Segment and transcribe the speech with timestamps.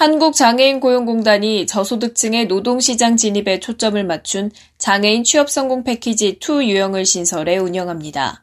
[0.00, 8.42] 한국장애인 고용공단이 저소득층의 노동시장 진입에 초점을 맞춘 장애인 취업성공 패키지 2 유형을 신설해 운영합니다.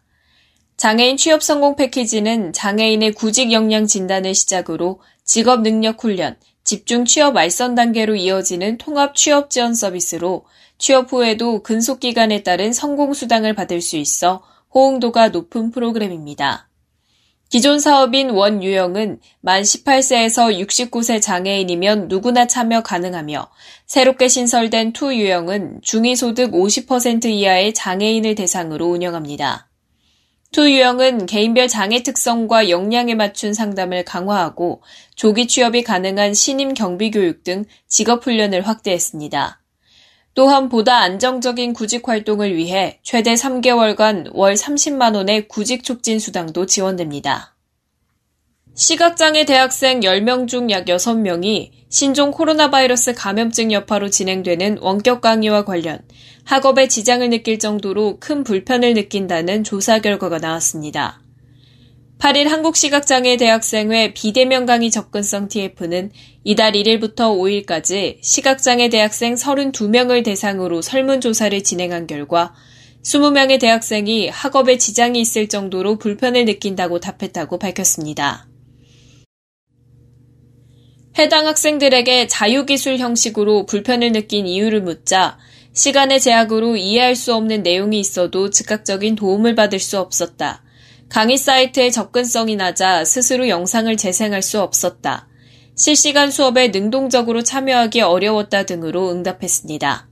[0.77, 8.15] 장애인 취업성공 패키지는 장애인의 구직 역량 진단을 시작으로 직업 능력 훈련, 집중 취업 알선 단계로
[8.15, 10.45] 이어지는 통합 취업 지원 서비스로
[10.77, 14.43] 취업 후에도 근속 기간에 따른 성공 수당을 받을 수 있어
[14.75, 16.66] 호응도가 높은 프로그램입니다.
[17.49, 23.49] 기존 사업인 원 유형은 만 18세에서 69세 장애인이면 누구나 참여 가능하며
[23.85, 29.69] 새롭게 신설된 투 유형은 중위소득 50% 이하의 장애인을 대상으로 운영합니다.
[30.51, 34.81] 투 유형은 개인별 장애 특성과 역량에 맞춘 상담을 강화하고
[35.15, 39.61] 조기 취업이 가능한 신임 경비 교육 등 직업 훈련을 확대했습니다.
[40.37, 47.55] 또한 보다 안정적인 구직 활동을 위해 최대 3개월간 월 30만 원의 구직 촉진 수당도 지원됩니다.
[48.75, 56.01] 시각장애 대학생 10명 중 약 6명이 신종 코로나 바이러스 감염증 여파로 진행되는 원격 강의와 관련
[56.43, 61.19] 학업에 지장을 느낄 정도로 큰 불편을 느낀다는 조사 결과가 나왔습니다.
[62.19, 66.11] 8일 한국시각장애 대학생회 비대면 강의 접근성 TF는
[66.43, 72.55] 이달 1일부터 5일까지 시각장애 대학생 32명을 대상으로 설문조사를 진행한 결과
[73.03, 78.47] 20명의 대학생이 학업에 지장이 있을 정도로 불편을 느낀다고 답했다고 밝혔습니다.
[81.19, 85.37] 해당 학생들에게 자유기술 형식으로 불편을 느낀 이유를 묻자
[85.73, 90.63] 시간의 제약으로 이해할 수 없는 내용이 있어도 즉각적인 도움을 받을 수 없었다.
[91.09, 95.27] 강의 사이트의 접근성이 낮아 스스로 영상을 재생할 수 없었다.
[95.75, 100.09] 실시간 수업에 능동적으로 참여하기 어려웠다 등으로 응답했습니다.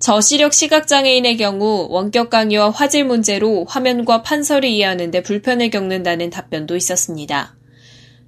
[0.00, 7.56] 저시력 시각장애인의 경우 원격 강의와 화질 문제로 화면과 판서를 이해하는데 불편을 겪는다는 답변도 있었습니다.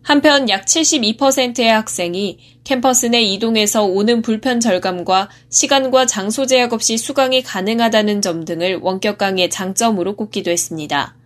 [0.03, 7.43] 한편 약 72%의 학생이 캠퍼스 내 이동해서 오는 불편 절감과 시간과 장소 제약 없이 수강이
[7.43, 11.20] 가능하다는 점 등을 원격 강의의 장점으로 꼽기도 했습니다.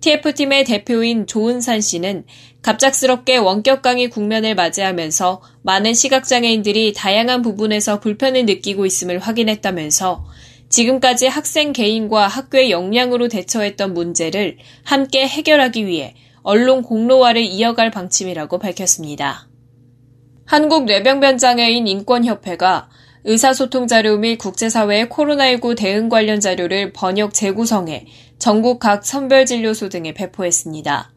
[0.00, 2.24] TF팀의 대표인 조은산 씨는
[2.62, 10.24] 갑작스럽게 원격 강의 국면을 맞이하면서 많은 시각장애인들이 다양한 부분에서 불편을 느끼고 있음을 확인했다면서
[10.68, 19.48] 지금까지 학생 개인과 학교의 역량으로 대처했던 문제를 함께 해결하기 위해 언론 공로화를 이어갈 방침이라고 밝혔습니다.
[20.46, 22.88] 한국뇌병변장애인 인권협회가
[23.24, 28.06] 의사소통 자료 및 국제사회의 코로나19 대응 관련 자료를 번역 재구성해
[28.38, 31.12] 전국 각 선별진료소 등에 배포했습니다.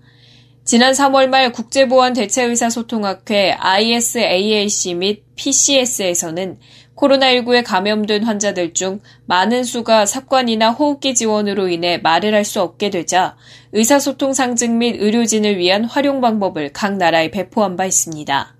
[0.66, 6.60] 지난 3월 말 국제보안 대체의사소통학회 ISAAC 및 PCS에서는
[6.96, 13.36] 코로나19에 감염된 환자들 중 많은 수가 삽관이나 호흡기 지원으로 인해 말을 할 수 없게 되자
[13.72, 18.59] 의사소통 상증 및 의료진을 위한 활용 방법을 각 나라에 배포한 바 있습니다.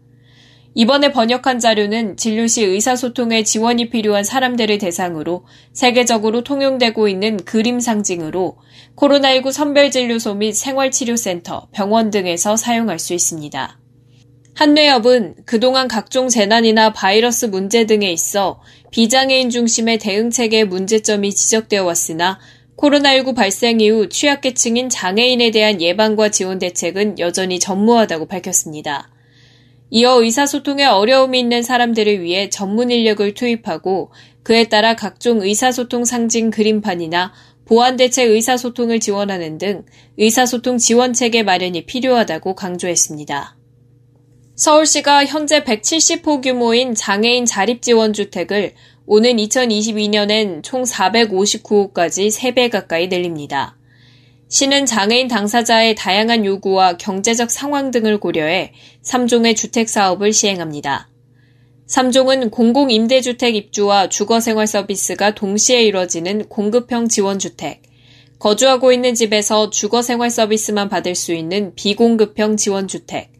[0.76, 8.58] 이번에 번역한 자료는 진료 시 의사소통에 지원이 필요한 사람들을 대상으로 세계적으로 통용되고 있는 그림 상징으로
[8.96, 13.80] 코로나19 선별진료소 및 생활치료센터, 병원 등에서 사용할 수 있습니다.
[14.56, 22.40] 한뇌협은 그동안 각종 재난이나 바이러스 문제 등에 있어 비장애인 중심의 대응 체계의 문제점이 지적되어 왔으나
[22.76, 29.10] 코로나19 발생 이후 취약계층인 장애인에 대한 예방과 지원 대책은 여전히 전무하다고 밝혔습니다.
[29.92, 34.12] 이어 의사소통에 어려움이 있는 사람들을 위해 전문 인력을 투입하고
[34.44, 37.34] 그에 따라 각종 의사소통 상징 그림판이나
[37.66, 39.86] 보안대책 의사소통을 지원하는 등
[40.18, 43.58] 의사소통 지원체계 마련이 필요하다고 강조했습니다.
[44.56, 48.74] 서울시가 현재 170호 규모인 장애인 자립지원주택을
[49.06, 53.79] 오는 2022년엔 총 459호까지 3배 가까이 늘립니다.
[54.50, 58.74] 시는 장애인 당사자의 다양한 요구와 경제적 상황 등을 고려해
[59.04, 61.08] 3종의 주택 사업을 시행합니다.
[61.88, 67.84] 3종은 공공임대주택 입주와 주거생활 서비스가 동시에 이뤄지는 공급형 지원주택,
[68.40, 73.32] 거주하고 있는 집에서 주거생활 서비스만 받을 수 있는 비공급형 지원주택,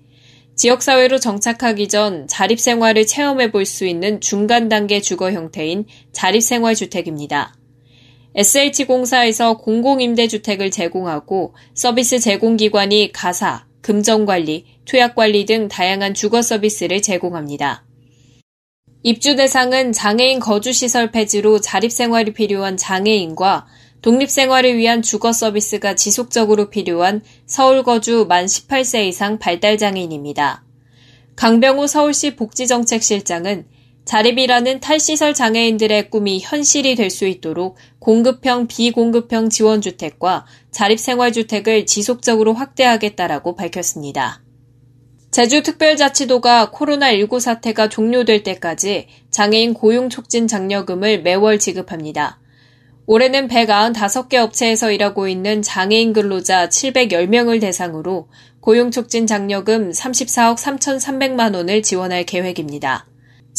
[0.56, 7.59] 지역사회로 정착하기 전 자립생활을 체험해 볼 수 있는 중간 단계 주거 형태인 자립생활주택입니다.
[8.36, 17.86] SH공사에서 공공임대주택을 제공하고 서비스 제공기관이 가사, 금전관리, 투약관리 등 다양한 주거 서비스를 제공합니다.
[19.02, 23.66] 입주 대상은 장애인 거주시설 폐지로 자립생활이 필요한 장애인과
[24.02, 30.64] 독립생활을 위한 주거 서비스가 지속적으로 필요한 서울 거주 만 18세 이상 발달장애인입니다.
[31.36, 33.66] 강병호 서울시 복지정책실장은
[34.10, 44.42] 자립이라는 탈시설 장애인들의 꿈이 현실이 될 수 있도록 공급형, 비공급형 지원주택과 자립생활주택을 지속적으로 확대하겠다라고 밝혔습니다.
[45.30, 52.40] 제주특별자치도가 코로나19 사태가 종료될 때까지 장애인 고용촉진 장려금을 매월 지급합니다.
[53.06, 58.28] 올해는 195개 업체에서 일하고 있는 장애인 근로자 710명을 대상으로
[58.62, 63.09] 고용촉진 장려금 34억 3,300만 원을 지원할 계획입니다.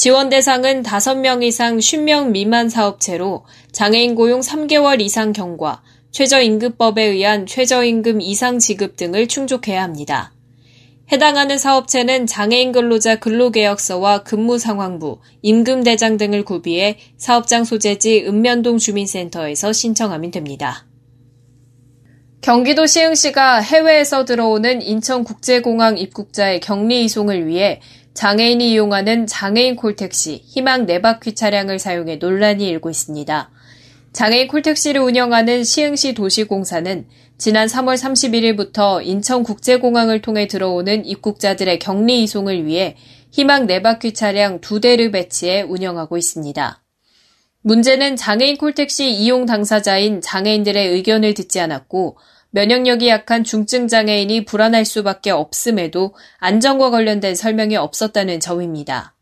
[0.02, 8.22] 지원 대상은 5명 이상 50명 미만 사업체로 장애인 고용 3개월 이상 경과, 최저임금법에 의한 최저임금
[8.22, 10.32] 이상 지급 등을 충족해야 합니다.
[11.12, 20.30] 해당하는 사업체는 장애인 근로자 근로계약서와 근무 상황부, 임금대장 등을 구비해 사업장 소재지 읍면동 주민센터에서 신청하면
[20.30, 20.86] 됩니다.
[22.40, 27.82] 경기도 시흥시가 해외에서 들어오는 인천국제공항 입국자의 격리 이송을 위해
[28.20, 33.50] 장애인이 이용하는 장애인 콜택시 희망 네바퀴 차량을 사용해 논란이 일고 있습니다.
[34.12, 37.06] 장애인 콜택시를 운영하는 시흥시 도시공사는
[37.38, 42.98] 지난 3월 31일부터 인천국제공항을 통해 들어오는 입국자들의 격리 이송을 위해
[43.30, 46.82] 희망 네바퀴 차량 두 대를 배치해 운영하고 있습니다.
[47.62, 52.18] 문제는 장애인 콜택시 이용 당사자인 장애인들의 의견을 듣지 않았고
[52.50, 59.14] 면역력이 약한 중증 장애인이 불안할 수밖에 없음에도 안전과 관련된 설명이 없었다는 점입니다.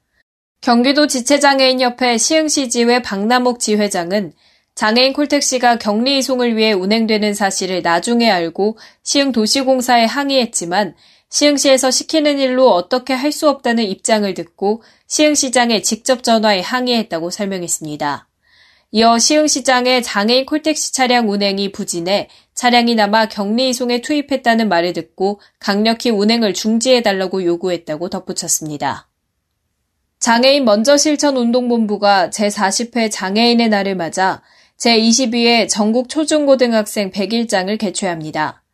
[0.61, 4.33] 경기도 지체장애인협회 시흥시지회 박남옥 지회장은
[4.75, 10.95] 장애인 콜택시가 격리 이송을 위해 운행되는 사실을 나중에 알고 시흥도시공사에 항의했지만
[11.31, 18.29] 시흥시에서 시키는 일로 어떻게 할 수 없다는 입장을 듣고 시흥시장에 직접 전화해 항의했다고 설명했습니다.
[18.91, 26.11] 이어 시흥시장의 장애인 콜택시 차량 운행이 부진해 차량이 남아 격리 이송에 투입했다는 말을 듣고 강력히
[26.11, 29.07] 운행을 중지해달라고 요구했다고 덧붙였습니다.
[30.19, 34.43] 장애인 먼저 실천 운동본부가 제40회 장애인의 날을 맞아
[34.77, 38.65] 제22회 전국 초중고등학생 100일장을 개최합니다.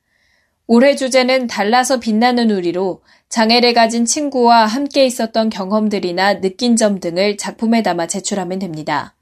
[0.66, 7.82] 올해 주제는 달라서 빛나는 우리로 장애를 가진 친구와 함께 있었던 경험들이나 느낀 점 등을 작품에
[7.82, 9.14] 담아 제출하면 됩니다.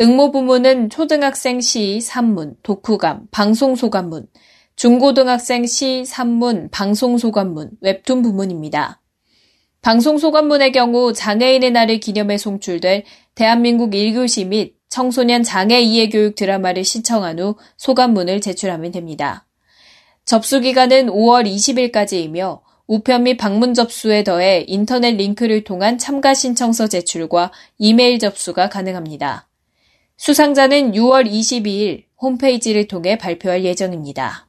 [0.00, 4.28] 응모 부문은 초등학생 시, 산문, 독후감, 방송소감문,
[4.76, 9.02] 중고등학생 시, 산문, 방송소감문, 웹툰 부문입니다.
[9.82, 13.02] 방송소감문의 경우 장애인의 날을 기념해 송출될
[13.34, 19.48] 대한민국 1교시 및 청소년 장애 이해 교육 드라마를 시청한 후 소감문을 제출하면 됩니다.
[20.24, 27.50] 접수 기간은 5월 20일까지이며 우편 및 방문 접수에 더해 인터넷 링크를 통한 참가 신청서 제출과
[27.78, 29.47] 이메일 접수가 가능합니다.
[30.18, 34.48] 수상자는 6월 22일 홈페이지를 통해 발표할 예정입니다.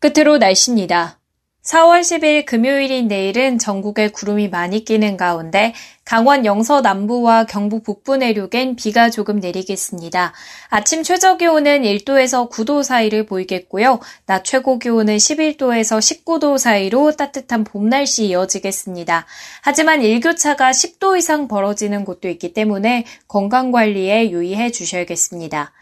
[0.00, 1.21] 끝으로 날씨입니다.
[1.62, 5.72] 4월 10일 금요일인 내일은 전국에 구름이 많이 끼는 가운데
[6.04, 10.32] 강원 영서 남부와 경북 북부 내륙엔 비가 조금 내리겠습니다.
[10.70, 14.00] 아침 최저 기온은 1도에서 9도 사이를 보이겠고요.
[14.26, 19.24] 낮 최고 기온은 11도에서 19도 사이로 따뜻한 봄 날씨 이어지겠습니다.
[19.62, 25.72] 하지만 일교차가 10도 이상 벌어지는 곳도 있기 때문에 건강 관리에 유의해 주셔야겠습니다.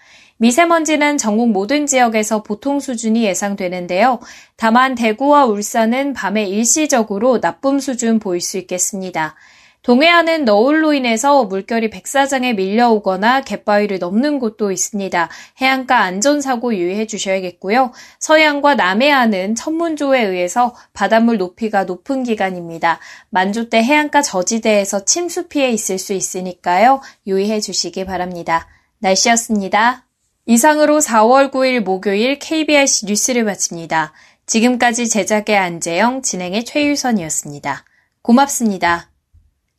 [0.40, 4.20] 미세먼지는 전국 모든 지역에서 보통 수준이 예상되는데요.
[4.56, 9.34] 다만 대구와 울산은 밤에 일시적으로 나쁨 수준 보일 수 있겠습니다.
[9.82, 15.28] 동해안은 너울로 인해서 물결이 백사장에 밀려오거나 갯바위를 넘는 곳도 있습니다.
[15.60, 17.92] 해안가 안전사고 유의해 주셔야겠고요.
[18.18, 22.98] 서해안과 남해안은 천문조에 의해서 바닷물 높이가 높은 기간입니다.
[23.28, 27.02] 만조 때 해안가 저지대에서 침수 피해 있을 수 있으니까요.
[27.26, 28.68] 유의해 주시기 바랍니다.
[29.00, 30.06] 날씨였습니다.
[30.50, 34.12] 이상으로 4월 9일 목요일 KBIC 뉴스를 마칩니다.
[34.46, 37.84] 지금까지 제작의 안재영, 진행의 최유선이었습니다.
[38.22, 39.10] 고맙습니다.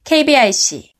[0.05, 0.93] KBIC